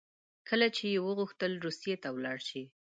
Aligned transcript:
کله 0.49 0.67
چې 0.75 0.83
یې 0.93 0.99
وغوښتل 1.07 1.51
روسیې 1.65 1.95
ته 2.03 2.09
ولاړ 2.15 2.37
شي. 2.49 2.63